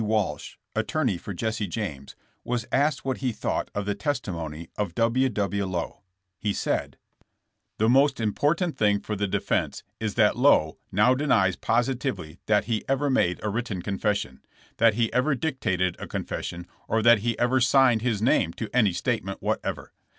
Walsh, 0.03 0.55
attorney 0.75 1.15
for 1.15 1.31
Jesse 1.31 1.67
James, 1.67 2.15
was 2.43 2.65
asked 2.71 3.05
what 3.05 3.17
he 3.19 3.31
thought 3.31 3.69
of 3.75 3.85
the 3.85 3.93
testimony 3.93 4.67
of 4.75 4.95
W. 4.95 5.29
W. 5.29 5.65
Lowe. 5.67 6.01
He 6.39 6.53
said: 6.53 6.97
156 7.77 7.77
JESSS 7.77 7.77
JAMKS. 7.77 7.77
*'The 7.77 8.01
most 8.01 8.19
important 8.19 8.77
thing 8.79 8.99
for 8.99 9.15
the 9.15 9.27
defense 9.27 9.83
is 9.99 10.15
that 10.15 10.35
Lowe 10.35 10.79
now 10.91 11.13
denies 11.13 11.55
positively 11.55 12.39
that 12.47 12.65
he 12.65 12.83
ever 12.89 13.11
made 13.11 13.39
a 13.43 13.49
written 13.49 13.83
confession; 13.83 14.41
that 14.77 14.95
he 14.95 15.13
ever 15.13 15.35
dictated 15.35 15.95
a 15.99 16.07
confes 16.07 16.45
sion, 16.45 16.65
or 16.87 17.03
that 17.03 17.19
he 17.19 17.37
ever 17.37 17.59
signed 17.61 18.01
his 18.01 18.23
name 18.23 18.53
to 18.53 18.75
any 18.75 18.93
state 18.93 19.23
ment 19.23 19.39
whatever. 19.39 19.93